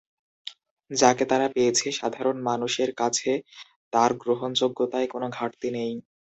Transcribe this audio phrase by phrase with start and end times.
[0.91, 3.31] যাঁকে তারা পেয়েছে, সাধারণ মানুষের কাছে
[3.93, 5.93] তাঁর গ্রহণযোগ্যতায় কোনো ঘাটতি নেই।